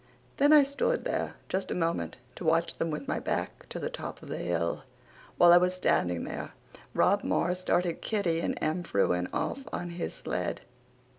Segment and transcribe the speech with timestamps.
[0.37, 3.91] Then I stood there just a moment to watch them with my back to the
[3.91, 4.81] top of the hill.
[5.37, 6.53] While I was standing there
[6.95, 10.61] Rob Marr started Kitty and Em Frewen off on his sled.